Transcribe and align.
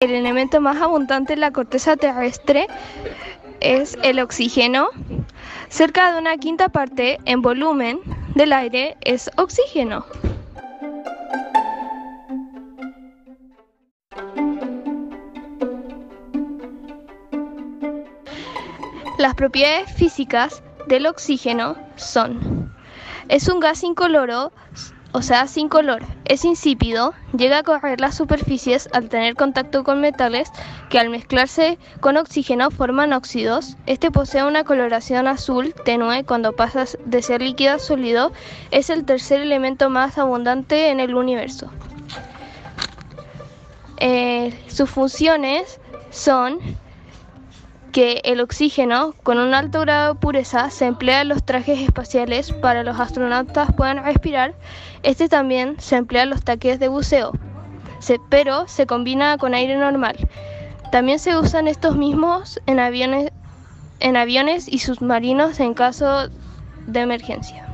El 0.00 0.14
elemento 0.14 0.60
más 0.60 0.80
abundante 0.80 1.32
en 1.32 1.40
la 1.40 1.50
corteza 1.50 1.96
terrestre 1.96 2.68
es 3.58 3.98
el 4.04 4.20
oxígeno. 4.20 4.90
Cerca 5.70 6.12
de 6.12 6.20
una 6.20 6.36
quinta 6.36 6.68
parte 6.68 7.18
en 7.24 7.42
volumen 7.42 7.98
del 8.36 8.52
aire 8.52 8.96
es 9.00 9.28
oxígeno. 9.36 10.06
Las 19.18 19.34
propiedades 19.34 19.92
físicas 19.94 20.62
del 20.86 21.06
oxígeno 21.06 21.76
son, 21.96 22.72
es 23.28 23.48
un 23.48 23.58
gas 23.58 23.82
incoloro, 23.82 24.52
o 25.12 25.22
sea, 25.22 25.46
sin 25.46 25.68
color, 25.68 26.02
es 26.26 26.44
insípido, 26.44 27.14
llega 27.36 27.58
a 27.58 27.62
correr 27.62 27.98
las 28.00 28.14
superficies 28.14 28.88
al 28.92 29.08
tener 29.08 29.36
contacto 29.36 29.82
con 29.82 30.00
metales 30.00 30.50
que 30.90 30.98
al 30.98 31.08
mezclarse 31.08 31.78
con 32.00 32.18
oxígeno 32.18 32.70
forman 32.70 33.14
óxidos. 33.14 33.76
Este 33.86 34.10
posee 34.10 34.44
una 34.44 34.64
coloración 34.64 35.26
azul 35.26 35.74
tenue 35.84 36.24
cuando 36.24 36.52
pasa 36.52 36.84
de 37.06 37.22
ser 37.22 37.40
líquido 37.40 37.74
a 37.74 37.78
sólido. 37.78 38.32
Es 38.70 38.90
el 38.90 39.06
tercer 39.06 39.40
elemento 39.40 39.88
más 39.88 40.18
abundante 40.18 40.90
en 40.90 41.00
el 41.00 41.14
universo. 41.14 41.70
Eh, 43.96 44.62
sus 44.68 44.90
funciones 44.90 45.80
son 46.10 46.58
que 47.92 48.20
el 48.24 48.40
oxígeno 48.40 49.14
con 49.22 49.38
un 49.38 49.54
alto 49.54 49.80
grado 49.80 50.14
de 50.14 50.20
pureza 50.20 50.70
se 50.70 50.86
emplea 50.86 51.22
en 51.22 51.28
los 51.28 51.44
trajes 51.44 51.80
espaciales 51.80 52.52
para 52.52 52.82
los 52.82 52.98
astronautas 53.00 53.72
puedan 53.76 54.04
respirar. 54.04 54.54
Este 55.02 55.28
también 55.28 55.76
se 55.78 55.96
emplea 55.96 56.24
en 56.24 56.30
los 56.30 56.42
taques 56.42 56.78
de 56.78 56.88
buceo, 56.88 57.32
pero 58.28 58.68
se 58.68 58.86
combina 58.86 59.38
con 59.38 59.54
aire 59.54 59.76
normal. 59.76 60.16
También 60.92 61.18
se 61.18 61.36
usan 61.36 61.68
estos 61.68 61.96
mismos 61.96 62.60
en 62.66 62.80
aviones, 62.80 63.32
en 64.00 64.16
aviones 64.16 64.68
y 64.68 64.78
submarinos 64.78 65.60
en 65.60 65.74
caso 65.74 66.28
de 66.86 67.00
emergencia. 67.00 67.66